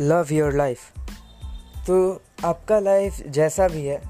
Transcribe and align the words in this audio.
Love 0.00 0.26
your 0.32 0.52
life. 0.52 0.92
तो 1.86 2.22
आपका 2.44 2.78
life 2.78 3.16
जैसा 3.26 3.68
भी 3.68 3.86
है 3.86 4.02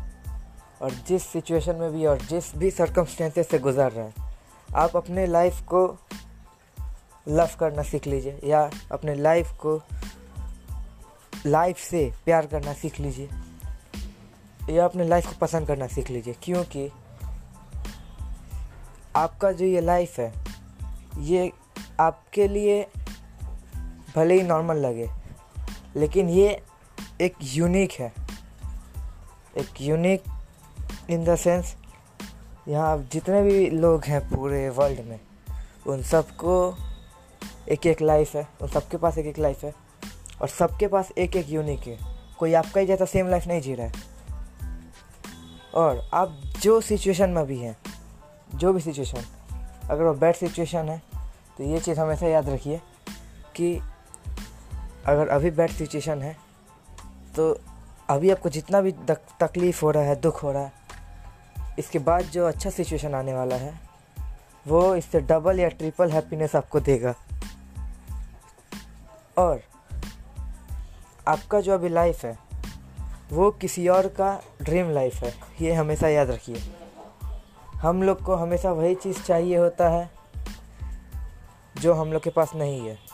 और 0.83 0.91
जिस 0.91 1.27
सिचुएशन 1.27 1.77
में 1.77 1.93
भी 1.93 2.07
और 2.07 2.19
जिस 2.19 2.57
भी 2.57 2.71
सर्कमस्टेंसेस 2.71 3.49
से 3.49 3.59
गुजर 3.59 3.93
रहे 3.93 4.05
हैं, 4.05 4.15
आप 4.77 4.97
अपने 4.97 5.27
लाइफ 5.27 5.61
को 5.61 5.99
लव 7.29 7.49
करना 7.61 7.83
सीख 7.83 8.07
लीजिए 8.07 8.41
या 8.45 8.71
अपने 8.93 9.15
लाइफ 9.15 9.53
को 9.53 9.83
लाइफ 11.47 11.79
से 11.79 12.13
प्यार 12.25 12.47
करना 12.47 12.73
सीख 12.73 13.01
लीजिए 13.01 13.29
या 14.71 14.85
अपने 14.85 15.05
लाइफ 15.05 15.27
को 15.27 15.33
पसंद 15.41 15.67
करना 15.67 15.87
सीख 15.87 16.11
लीजिए। 16.11 16.35
क्योंकि 16.43 16.91
आपका 19.17 19.53
जो 19.53 19.65
ये 19.65 19.81
लाइफ 19.81 20.19
है, 20.19 20.33
ये 21.19 21.53
आपके 22.01 22.49
लिए 22.49 22.87
भले 24.17 24.35
ही 24.35 24.43
नॉर्मल 24.43 24.77
लगे 24.77 25.20
लेकिन 25.97 26.29
ये 26.29 26.63
एक 27.21 27.35
यूनिक 27.43 27.93
है। 27.93 28.13
एक 29.59 29.81
यूनिक 29.81 30.23
इन 31.11 31.25
द 31.25 31.37
सेंस 31.37 31.75
यहाँ 32.69 33.09
जितने 33.13 33.43
भी 33.43 33.71
लोग 33.71 34.05
हैं 34.05 34.21
पूरे 34.31 34.69
वर्ल्ड 34.69 35.01
में, 35.01 35.21
उन 35.87 36.03
सबको 36.03 36.77
एक 37.69 37.87
एक 37.87 38.03
लाइफ 38.03 38.35
है, 38.37 38.47
उन 38.63 38.69
सबके 38.69 38.97
पास 38.97 39.19
एक 39.19 39.27
एक 39.27 39.39
लाइफ 39.39 39.65
है, 39.65 39.75
और 40.43 40.49
सबके 40.49 40.87
पास 40.87 41.11
एक 41.19 41.37
एक 41.37 41.51
यूनिक 41.51 41.81
है। 41.81 41.99
कोई 42.39 42.55
आपका 42.55 42.81
ही 42.81 42.87
जैसा 42.87 43.05
सेम 43.05 43.29
लाइफ 43.29 43.47
नहीं 43.47 43.61
जी 43.61 43.75
रहा 43.75 43.87
है। 43.87 43.93
और 45.75 46.11
आप 46.15 46.41
जो 46.61 46.81
सिचुएशन 46.81 47.31
में 47.31 47.47
भी 47.47 47.59
हैं, 47.59 47.77
जो 48.55 48.73
भी 48.73 48.81
सिचुएशन 48.81 49.25
अगर 49.91 50.03
वो 50.05 50.15
बैड 50.15 50.35
सिचुएशन 50.35 50.89
है 50.89 51.03
तो 51.59 51.65
ये 51.65 51.81
चीज़ 51.81 52.01
हमेशा 52.01 52.27
याद 52.27 52.49
रखिए 52.49 52.81
कि 53.57 53.81
अगर 55.07 55.29
अभी 55.29 55.51
बैड 55.51 55.71
सिचुएशन 55.71 56.23
है 56.23 56.37
तो 57.37 57.53
अभी 58.11 58.31
आपको 58.31 58.49
जितना 58.49 58.81
भी 58.81 58.93
तकलीफ़ 59.41 59.85
हो 59.85 59.91
रहा 59.91 60.03
है, 60.03 60.15
दुख 60.21 60.43
हो 60.43 60.53
रहा 60.53 60.63
है, 60.63 60.73
इसके 61.79 61.99
बाद 61.99 62.25
जो 62.25 62.47
अच्छा 62.47 62.71
सिचुएशन 62.71 63.15
आने 63.15 63.35
वाला 63.35 63.57
है, 63.57 63.73
वो 64.67 64.95
इससे 64.95 65.21
डबल 65.21 65.61
या 65.61 65.69
ट्रिपल 65.69 66.11
हैप्पीनेस 66.11 66.57
आपको 66.57 66.81
देगा। 66.81 67.15
और 69.39 69.61
आपका 71.29 71.61
जो 71.61 71.75
अभी 71.75 71.89
लाइफ 71.89 72.25
है, 72.25 72.37
वो 73.33 73.51
किसी 73.51 73.87
और 73.89 74.09
का 74.11 74.41
ड्रीम 74.63 74.91
लाइफ 74.91 75.23
है, 75.25 75.35
ये 75.61 75.73
हमेशा 75.73 76.09
याद 76.09 76.31
रखिए। 76.31 76.63
हम 77.75 78.03
लोग 78.03 78.23
को 78.23 78.35
हमेशा 78.35 78.73
वही 78.73 78.95
चीज़ 78.95 79.23
चाहिए 79.23 79.57
होता 79.59 79.89
है, 79.89 80.11
जो 81.77 81.95
हम 81.95 82.13
लोग 82.13 82.23
के 82.23 82.31
पास 82.31 82.55
नहीं 82.55 82.89
है। 82.89 83.10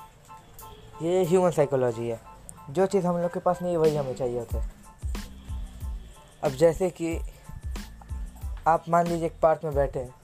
ये 1.02 1.24
ह्यूमन 1.24 1.50
साइकोलॉजी 1.50 2.08
है। 2.08 2.20
जो 2.70 2.86
चीज़ 2.86 3.06
हम 3.06 3.18
लोग 3.18 3.34
के 3.34 3.40
पास 3.40 3.58
नहीं 3.62 3.72
है 3.72 3.78
वही 3.78 3.96
हमें 3.96 4.14
चाहिए 4.14 4.38
होता 4.38 4.60
है। 4.60 4.70
अब 6.44 6.50
जैसे 6.50 6.90
कि 6.90 7.20
आप 8.66 8.84
मान 8.88 9.06
लीजिए 9.06 9.26
एक 9.26 9.40
पार्क 9.42 9.60
में 9.64 9.74
बैठे 9.74 9.98
हैं, 9.98 10.14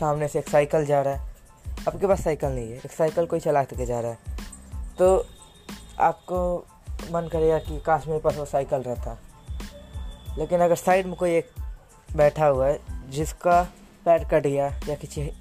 सामने 0.00 0.28
से 0.28 0.38
एक 0.38 0.48
साइकिल 0.48 0.86
जा 0.86 1.02
रहा 1.02 1.14
है। 1.14 1.36
आपके 1.88 2.06
पास 2.06 2.24
साइकिल 2.24 2.48
नहीं 2.48 2.70
है, 2.70 2.76
एक 2.76 2.92
साइकिल 2.92 3.26
कोई 3.26 3.40
चला 3.40 3.64
के 3.64 3.86
जा 3.86 4.00
रहा 4.00 4.10
है। 4.10 4.18
तो 4.98 5.26
आपको 6.00 6.66
मन 7.12 7.28
करेगा 7.32 7.58
कि 7.58 7.80
काश 7.80 8.06
मेरे 8.06 8.20
पास 8.20 8.36
वो 8.36 8.44
साइकिल 8.44 8.78
रहता। 8.78 9.18
लेकिन 10.38 10.60
अगर 10.60 10.74
साइड 10.74 11.06
में 11.06 11.16
कोई 11.16 11.36
एक 11.36 11.50
बैठा 12.16 12.46
हुआ 12.46 12.66
है, 12.66 12.80
जिसका 13.10 13.62
पैर 14.04 14.24
कट 14.24 14.42
गया 14.46 14.80
या 14.88 14.94
किसी 14.94 15.32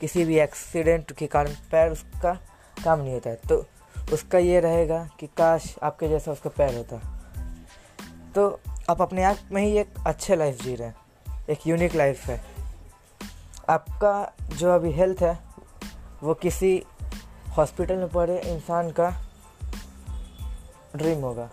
किसी 0.00 0.24
भी 0.24 0.38
एक्सीडेंट 0.38 1.12
के 1.12 1.26
कारण 1.26 1.50
पैर 1.50 1.92
उसका 1.92 2.38
काम 2.84 3.00
नहीं 3.00 3.14
होता 3.14 3.30
है। 3.30 3.36
तो 3.36 3.66
उसका 4.12 4.38
ये 4.38 4.60
रहेगा 4.60 5.08
कि 5.20 5.26
काश 5.26 5.76
आपके 5.82 6.08
जैसा 6.08 6.32
उसका 6.32 6.50
पैर 6.50 6.76
होता। 6.76 7.20
तो 8.34 8.60
आप 8.90 9.02
अपने 9.02 9.24
आप 9.24 9.36
में 9.52 9.62
ही 9.62 9.78
एक 9.78 9.94
अच्छे 10.06 10.36
लाइफ 10.36 10.62
जी 10.62 10.74
रहे 10.74 10.88
हैं। 10.88 10.96
एक 11.50 11.66
यूनिक 11.66 11.94
लाइफ 11.94 12.24
है। 12.24 12.44
आपका 13.68 14.32
जो 14.56 14.70
अभी 14.70 14.92
हेल्थ 14.92 15.18
है, 15.20 15.38
वो 16.22 16.34
किसी 16.34 16.82
हॉस्पिटल 17.56 17.96
में 17.96 18.08
पड़े 18.08 18.40
इंसान 18.40 18.90
का 18.90 19.22
ड्रीम 20.96 21.20
होगा। 21.20 21.50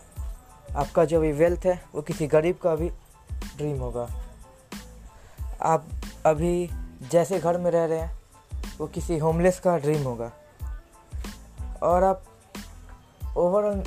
आपका 0.75 1.05
जो 1.05 1.17
अभी 1.17 1.31
वेल्थ 1.31 1.61
है, 1.65 1.83
वो 1.95 2.01
किसी 2.01 2.27
गरीब 2.27 2.57
का 2.57 2.75
भी 2.75 2.89
ड्रीम 3.57 3.79
होगा। 3.79 4.07
आप 5.61 5.87
अभी 6.25 6.69
जैसे 7.11 7.39
घर 7.39 7.57
में 7.57 7.71
रह 7.71 7.85
रहे 7.85 7.99
हैं, 7.99 8.21
वो 8.77 8.87
किसी 8.87 9.17
होमलेस 9.17 9.59
का 9.59 9.77
ड्रीम 9.77 10.03
होगा। 10.03 10.31
और 11.83 12.03
आप 12.03 12.23
ओवरऑल 13.37 13.83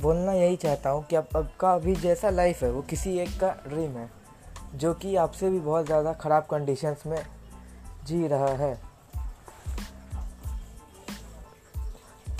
बोलना 0.00 0.32
यही 0.32 0.56
चाहता 0.56 0.90
हूँ 0.90 1.04
कि 1.04 1.16
आप 1.16 1.36
आपका 1.36 1.72
अभी 1.74 1.94
जैसा 1.94 2.30
लाइफ 2.30 2.62
है, 2.62 2.70
वो 2.70 2.82
किसी 2.82 3.16
एक 3.18 3.38
का 3.40 3.50
ड्रीम 3.68 3.96
है, 3.96 4.10
जो 4.74 4.92
कि 4.94 5.14
आपसे 5.16 5.50
भी 5.50 5.60
बहुत 5.60 5.86
ज़्यादा 5.86 6.12
ख़राब 6.12 6.46
कंडीशंस 6.50 7.02
में 7.06 7.22
जी 8.06 8.26
रहा 8.26 8.52
है। 8.56 8.74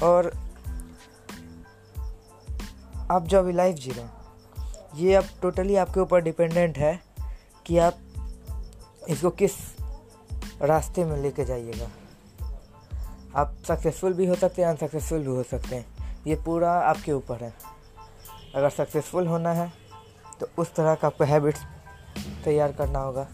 और 0.02 0.30
आप 3.10 3.22
जो 3.22 3.38
अभी 3.38 3.52
लाइफ 3.52 3.76
जी 3.76 3.91
रहे 3.91 4.04
हैं, 4.04 4.12
ये 4.96 5.14
अब 5.14 5.25
टोटली 5.42 5.76
आपके 5.76 6.00
ऊपर 6.00 6.20
डिपेंडेंट 6.20 6.78
है 6.78 6.98
कि 7.66 7.78
आप 7.78 7.98
इसको 9.08 9.30
किस 9.30 9.52
रास्ते 10.62 11.04
में 11.04 11.16
लेके 11.16 11.44
जाइएगा। 11.44 11.88
आप 13.36 13.54
सक्सेसफुल 13.69 14.12
भी 14.12 14.26
हो 14.26 14.34
सकते 14.34 14.62
हैं 14.62 14.69
अनसक्सेसफुल 14.69 15.19
भी 15.19 15.26
हो 15.26 15.42
सकते 15.42 15.76
हैं। 15.76 16.14
ये 16.26 16.36
पूरा 16.36 16.72
आपके 16.72 17.12
ऊपर 17.12 17.44
है। 17.44 17.54
अगर 18.54 18.70
सक्सेसफुल 18.70 19.26
होना 19.26 19.50
है 19.50 19.72
तो 20.41 20.47
उस 20.58 20.74
तरह 20.74 20.94
का 20.94 21.06
आपको 21.06 21.24
हैबिट्स 21.24 21.60
तैयार 22.44 22.72
करना 22.72 22.98
होगा। 22.98 23.28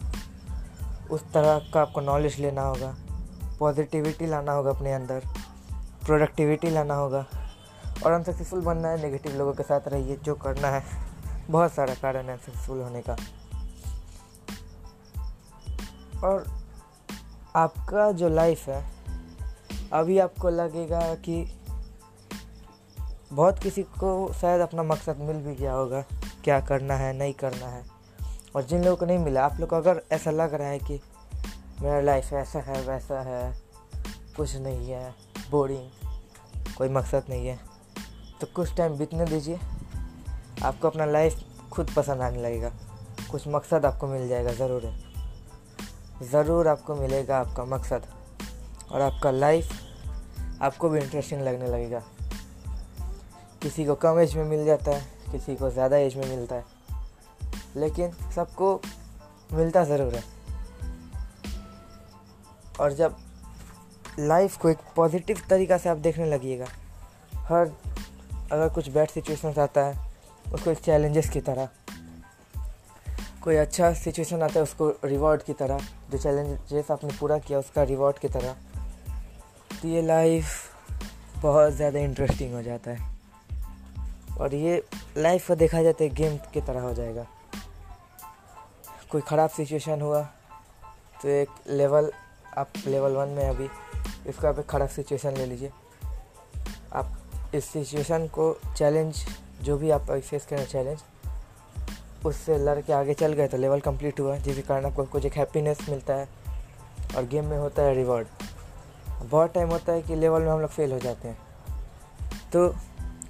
उस 1.11 1.31
तरह 1.33 1.71
का 1.73 1.81
आपको 1.81 2.01
नॉलेज 2.01 2.39
लेना 2.39 2.61
होगा। 2.61 2.95
पॉजिटिविटी 3.59 4.25
लाना 4.25 4.51
होगा 4.51 4.69
अपने 4.71 4.93
अंदर। 4.93 5.21
प्रोडक्टिविटी 6.05 6.69
लाना 6.69 6.95
होगा। 6.95 7.25
और 8.05 8.11
अनसक्सेसफुल 8.11 8.61
बनना 8.61 8.87
है 8.87 9.01
नेगेटिव 9.01 9.31
लोगों 9.31 9.53
के 9.53 9.63
साथ 9.63 9.81
रहिए, 9.87 10.17
जो 10.17 10.35
करना 10.35 10.67
है। 10.67 10.83
बहुत 11.49 11.73
सारा 11.73 11.93
कारण 11.93 12.25
है 12.25 12.37
सक्सेसफुल 12.37 12.81
होने 12.81 13.03
का। 13.09 13.13
और 16.27 16.61
आपका 17.55 18.11
जो 18.11 18.29
लाइफ 18.29 18.67
है 18.67 18.92
अभी 19.93 20.17
आपको 20.19 20.49
लगेगा 20.49 20.99
कि 21.15 21.45
बहुत 23.33 23.59
किसी 23.59 23.83
को 23.93 24.31
शायद 24.33 24.61
अपना 24.61 24.83
मकसद 24.83 25.17
मिल 25.19 25.37
भी 25.37 25.55
गया 25.55 25.73
होगा, 25.73 26.01
क्या 26.43 26.59
करना 26.61 26.95
है, 26.95 27.11
नहीं 27.13 27.33
करना 27.33 27.67
है। 27.67 27.83
और 28.55 28.63
जिन 28.63 28.83
लोगों 28.83 28.97
को 28.97 29.05
नहीं 29.05 29.17
मिला, 29.17 29.45
आप 29.45 29.59
लोग 29.59 29.69
को 29.69 29.75
अगर 29.75 30.01
ऐसा 30.11 30.31
लग 30.31 30.53
रहा 30.53 30.67
है 30.67 30.79
कि 30.79 30.99
मेरा 31.81 31.99
लाइफ 32.01 32.31
ऐसा 32.33 32.59
है, 32.59 32.81
वैसा 32.81 33.21
है, 33.21 33.53
कुछ 34.37 34.55
नहीं 34.57 34.89
है 34.89 35.13
बोरिंग 35.51 36.75
कोई 36.77 36.89
मकसद 36.89 37.23
नहीं 37.29 37.47
है 37.47 37.59
तो 38.41 38.47
कुछ 38.55 38.75
टाइम 38.77 38.97
बीतने 38.97 39.25
दीजिए। 39.25 39.59
आपको 40.63 40.89
अपना 40.89 41.05
लाइफ 41.05 41.43
खुद 41.71 41.93
पसंद 41.95 42.21
आने 42.21 42.41
लगेगा। 42.41 42.71
कुछ 43.31 43.47
मकसद 43.47 43.85
आपको 43.85 44.07
मिल 44.07 44.27
जाएगा, 44.27 44.51
ज़रूर 44.53 44.85
है। 44.85 46.29
ज़रूर 46.31 46.67
आपको 46.67 46.95
मिलेगा 46.95 47.39
आपका 47.39 47.65
मकसद। 47.67 48.05
और 48.91 49.01
आपका 49.01 49.31
लाइफ 49.31 49.71
आपको 50.63 50.89
भी 50.89 50.99
इंटरेस्टिंग 50.99 51.41
लगने 51.41 51.67
लगेगा। 51.67 52.03
किसी 53.61 53.85
को 53.85 53.95
कम 53.95 54.19
एज 54.19 54.35
में 54.35 54.43
मिल 54.43 54.65
जाता 54.65 54.91
है, 54.91 55.05
किसी 55.31 55.55
को 55.55 55.69
ज़्यादा 55.69 55.97
एज 55.97 56.15
में 56.15 56.27
मिलता 56.29 56.55
है। 56.55 56.65
लेकिन 57.75 58.11
सबको 58.35 58.81
मिलता 59.53 59.83
ज़रूर 59.83 60.15
है। 60.15 60.23
और 62.79 62.93
जब 62.93 63.15
लाइफ 64.19 64.57
को 64.57 64.69
एक 64.69 64.77
पॉजिटिव 64.95 65.41
तरीक़ा 65.49 65.77
से 65.77 65.89
आप 65.89 65.97
देखने 65.97 66.25
लगिएगा, 66.25 66.65
हर, 67.35 67.71
अगर 68.51 68.69
कुछ 68.69 68.89
बैड 68.89 69.09
सिचुएशन 69.09 69.53
आता 69.59 69.85
है, 69.85 70.13
उसको 70.53 70.71
एक 70.71 70.77
चैलेंजेस 70.77 71.29
की 71.29 71.41
तरह, 71.41 71.69
कोई 73.43 73.55
अच्छा 73.55 73.93
सिचुएशन 73.93 74.41
आता 74.41 74.53
है, 74.53 74.63
उसको 74.63 74.89
रिवॉर्ड 75.05 75.43
की 75.43 75.53
तरह, 75.53 75.79
जो 76.11 76.17
चैलेंजेस 76.17 76.91
आपने 76.91 77.17
पूरा 77.19 77.37
किया, 77.37 77.59
उसका 77.59 77.83
रिवॉर्ड 77.83 78.19
की 78.19 78.27
तरह 78.27 78.55
ये 79.85 80.01
लाइफ 80.01 81.41
बहुत 81.41 81.73
ज़्यादा 81.73 81.99
इंटरेस्टिंग 81.99 82.53
हो 82.53 82.61
जाता 82.63 82.91
है। 82.91 83.11
और 84.39 84.53
ये 84.55 84.81
लाइफ 85.17 85.47
को 85.47 85.55
देखा 85.55 85.81
जाता 85.83 86.03
है 86.03 86.09
गेम 86.11 86.37
की 86.53 86.61
तरह 86.61 86.81
हो 86.81 86.93
जाएगा। 86.93 87.25
कोई 89.11 89.21
ख़राब 89.21 89.49
सिचुएशन 89.49 90.01
हुआ 90.01 90.21
तो 91.21 91.29
एक 91.29 91.49
लेवल 91.69 92.11
आप 92.57 92.73
लेवल 92.87 93.11
वन 93.11 93.29
में 93.29 93.47
अभी, 93.49 93.67
इसका 94.29 94.49
आप 94.49 94.59
एक 94.59 94.65
ख़राब 94.65 94.89
सिचुएशन 94.89 95.37
ले 95.37 95.45
लीजिए। 95.45 95.71
आप 96.93 97.51
इस 97.55 97.65
सिचुएशन 97.65 98.27
को 98.27 98.53
चैलेंज 98.77 99.25
जो 99.63 99.77
भी 99.77 99.89
आप 99.91 100.11
फेस 100.11 100.45
करें 100.45 100.65
चैलेंज 100.65 100.99
उससे 102.25 102.57
लड़ 102.59 102.79
के 102.81 102.93
आगे 102.93 103.13
चल 103.13 103.33
गए 103.33 103.47
तो 103.47 103.57
लेवल 103.57 103.79
कंप्लीट 103.81 104.19
हुआ। 104.19 104.37
जिसके 104.37 104.61
कारण 104.61 104.85
आपको 104.85 105.03
कुछ 105.05 105.25
एक 105.25 105.37
हैप्पीनेस 105.37 105.85
मिलता 105.89 106.13
है, 106.13 106.27
और 107.17 107.25
गेम 107.25 107.45
में 107.45 107.57
होता 107.57 107.81
है 107.81 107.95
रिवॉर्ड 107.95 108.27
बहुत 109.23 109.53
टाइम 109.53 109.69
होता 109.69 109.91
है 109.91 110.01
कि 110.01 110.15
लेवल 110.15 110.41
में 110.41 110.51
हम 110.51 110.59
लोग 110.59 110.69
फेल 110.69 110.91
हो 110.91 110.99
जाते 110.99 111.27
हैं। 111.27 111.37
तो 112.53 112.75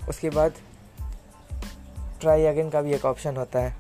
उसके 0.10 0.30
बाद 0.30 0.54
ट्राई 2.22 2.45
अगेन 2.45 2.69
का 2.69 2.81
भी 2.81 2.94
एक 2.94 3.06
ऑप्शन 3.06 3.38
होता 3.38 3.60
है। 3.60 3.78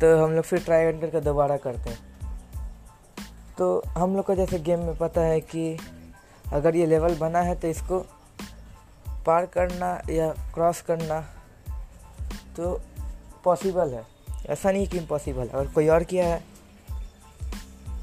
तो 0.00 0.24
हम 0.24 0.32
लोग 0.32 0.44
फिर 0.44 0.64
ट्राई 0.64 0.84
अगेन 0.84 1.00
करके 1.00 1.20
दोबारा 1.20 1.56
करते 1.56 1.90
हैं। 1.90 1.98
तो 3.58 3.82
हम 3.88 4.16
लोग 4.16 4.24
को 4.24 4.34
जैसे 4.34 4.58
गेम 4.58 4.80
में 4.80 4.96
पता 4.96 5.20
है 5.20 5.40
कि 5.40 5.78
अगर 6.52 6.76
ये 6.76 6.86
लेवल 6.86 7.18
बना 7.18 7.38
है 7.38 7.54
तो 7.54 7.68
इसको 7.68 7.98
पार 9.26 9.46
करना 9.46 10.00
या 10.10 10.30
क्रॉस 10.54 10.80
करना 10.80 11.20
तो 12.56 12.80
पॉसिबल 13.44 13.94
है। 13.94 14.04
ऐसा 14.46 14.70
नहीं 14.70 14.86
कि 14.88 14.98
इम्पॉसिबल 14.98 15.40
है। 15.40 15.48
अगर 15.48 15.72
कोई 15.72 15.88
और 15.88 16.04
किया 16.04 16.26
है 16.26 16.44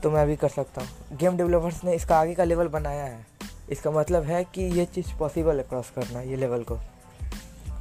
तो 0.04 0.12
मैं 0.12 0.28
भी 0.28 0.36
कर 0.36 0.50
सकता 0.50 0.82
हूँ। 0.82 1.18
गेम 1.18 1.38
डेवलपर्स 1.38 1.84
ने 1.84 1.94
इसका 1.94 2.20
आगे 2.20 2.36
का 2.36 2.44
लेवल 2.44 2.68
बनाया 2.68 3.04
है। 3.04 3.26
इसका 3.70 3.92
मतलब 3.92 4.24
है 4.24 4.44
कि 4.44 4.62
ये 4.62 4.86
चीज़ 4.86 5.14
पॉसिबल 5.20 5.58
है 5.58 5.64
क्रॉस 5.64 5.90
करना, 5.90 6.22
ये 6.22 6.36
लेवल 6.36 6.64
को। 6.64 6.76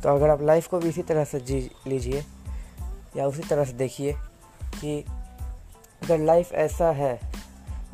तो 0.03 0.09
अगर 0.09 0.31
आप 0.31 0.43
लाइफ 0.43 0.67
को 0.67 0.79
भी 0.79 0.89
इसी 0.89 1.03
तरह 1.03 1.25
से 1.25 1.41
जी 1.41 1.71
लीजिए, 1.87 2.25
या 3.17 3.27
उसी 3.27 3.43
तरह 3.43 3.65
से 3.65 3.73
देखिए 3.73 4.13
कि 4.63 5.05
अगर 6.03 6.19
लाइफ 6.19 6.53
ऐसा 6.53 6.91
है, 6.91 7.21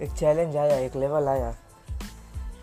एक 0.01 0.11
चैलेंज 0.11 0.57
आया, 0.57 0.77
एक 0.77 0.97
लेवल 0.97 1.29
आया, 1.29 1.55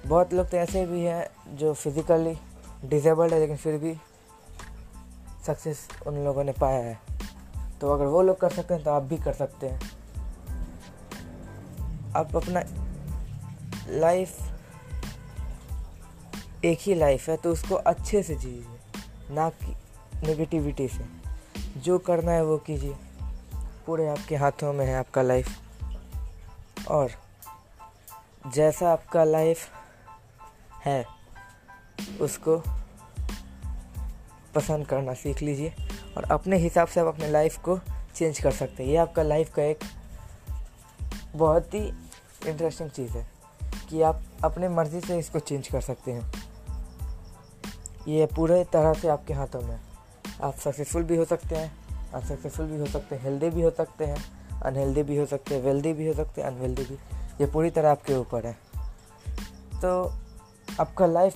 बहुत 0.05 0.33
लोग 0.33 0.49
तो 0.49 0.57
ऐसे 0.57 0.85
भी 0.85 1.01
हैं 1.01 1.27
जो 1.55 1.73
फिज़िकली 1.73 2.37
डिजेबल्ड 2.85 3.33
है, 3.33 3.39
लेकिन 3.39 3.57
फिर 3.57 3.77
भी 3.77 3.95
सक्सेस 5.47 5.87
उन 6.07 6.23
लोगों 6.25 6.43
ने 6.43 6.51
पाया 6.51 6.79
है। 6.79 6.99
तो 7.81 7.93
अगर 7.93 8.05
वो 8.05 8.21
लोग 8.21 8.39
कर 8.39 8.49
सकते 8.49 8.73
हैं 8.73 8.83
तो 8.83 8.91
आप 8.91 9.03
भी 9.03 9.17
कर 9.17 9.33
सकते 9.33 9.67
हैं। 9.67 9.94
आप 12.15 12.35
अपना 12.35 12.61
लाइफ 13.89 14.37
एक 16.65 16.79
ही 16.81 16.93
लाइफ 16.95 17.27
है 17.29 17.35
तो 17.37 17.51
उसको 17.51 17.75
अच्छे 17.75 18.21
से 18.23 18.35
जीजिए, 18.35 19.33
ना 19.35 19.49
कि 19.49 19.75
नेगेटिविटी 20.23 20.87
से। 20.87 21.05
जो 21.77 21.97
करना 21.99 22.31
है 22.31 22.43
वो 22.45 22.57
कीजिए। 22.57 22.95
पूरे 23.85 24.07
आपके 24.07 24.35
हाथों 24.35 24.73
में 24.73 24.85
है 24.85 24.95
आपका 24.95 25.21
लाइफ 25.21 26.87
और 26.89 27.11
जैसा 28.53 28.91
आपका 28.91 29.23
लाइफ 29.23 29.67
है, 30.85 31.05
उसको 32.21 32.57
पसंद 34.55 34.87
करना 34.87 35.13
सीख 35.13 35.41
लीजिए। 35.41 35.75
और 36.17 36.23
अपने 36.23 36.57
हिसाब 36.57 36.87
से 36.87 36.99
आप 36.99 37.07
अपने 37.07 37.27
लाइफ 37.27 37.57
को 37.59 37.79
चेंज 38.15 38.39
कर 38.39 38.51
सकते 38.51 38.83
हैं। 38.83 38.89
ये 38.89 38.97
आपका 38.97 39.23
लाइफ 39.23 39.53
का 39.53 39.63
एक 39.63 39.83
बहुत 41.35 41.73
ही 41.73 41.91
इंटरेस्टिंग 42.47 42.89
चीज़ 42.89 43.11
है 43.11 43.27
कि 43.89 44.01
आप 44.01 44.21
अपने 44.43 44.69
मर्ज़ी 44.69 45.01
से 45.01 45.17
इसको 45.19 45.39
चेंज 45.39 45.67
कर 45.67 45.81
सकते 45.81 46.11
हैं। 46.11 46.33
ये 48.07 48.25
पूरे 48.25 48.63
तरह 48.63 48.93
से 48.93 49.07
आपके 49.07 49.33
हाथों 49.33 49.61
में 49.61 49.79
आप 50.43 50.55
सक्सेसफुल 50.55 51.03
भी 51.03 51.15
हो 51.15 51.25
सकते 51.25 51.55
हैं 51.55 52.11
अनसक्सेसफुल 52.11 52.65
भी 52.65 52.77
हो 52.77 52.85
सकते 52.85 53.15
हैं 53.15 53.23
हेल्दी 53.23 53.49
भी 53.49 53.61
हो 53.61 53.69
सकते 53.69 54.05
हैं 54.05 54.17
अनहेल्दी 54.61 55.03
भी 55.03 55.17
हो 55.17 55.25
सकते 55.25 55.55
हैं 55.55 55.61
वेल्दी 55.61 55.93
भी 55.93 56.07
हो 56.07 56.13
सकते 56.13 56.41
हैं 56.41 56.47
अनवेल्दी 56.47 56.83
भी। 56.83 56.95
ये 57.41 57.45
पूरी 57.45 57.69
तरह 57.69 57.91
आपके 57.91 58.15
ऊपर 58.15 58.45
है। 58.45 58.57
तो 59.81 60.03
आपका 60.79 61.05
लाइफ 61.05 61.33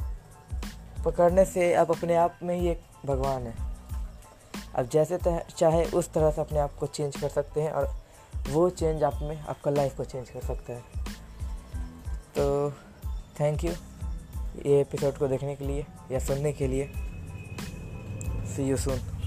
पकड़ने 1.05 1.45
से 1.45 1.73
आप 1.73 1.91
अपने 1.91 2.15
आप 2.15 2.39
में 2.43 2.55
ही 2.55 2.67
एक 2.67 2.81
भगवान 3.05 3.47
है। 3.47 3.53
आप 4.79 4.89
जैसे 4.91 5.17
चाहे 5.57 5.85
उस 5.85 6.13
तरह 6.13 6.31
से 6.31 6.41
अपने 6.41 6.59
आप 6.59 6.75
को 6.75 6.85
चेंज 6.85 7.21
कर 7.21 7.29
सकते 7.29 7.61
हैं 7.61 7.71
और 7.71 7.93
वो 8.49 8.69
चेंज 8.69 9.03
आप 9.03 9.19
में, 9.21 9.39
आपका 9.41 9.71
लाइफ 9.71 9.97
को 9.97 10.03
चेंज 10.03 10.29
कर 10.29 10.41
सकता 10.41 10.73
है। 10.73 10.98
तो 12.39 12.71
थैंक 13.39 13.63
यू 13.63 13.71
ये 14.65 14.81
एपिसोड 14.81 15.17
को 15.17 15.27
देखने 15.27 15.55
के 15.55 15.67
लिए 15.67 15.85
या 16.11 16.19
सुनने 16.19 16.53
के 16.53 16.67
लिए. 16.67 16.91
सी 18.55 18.63
यू 18.63 18.77
सून 18.77 19.18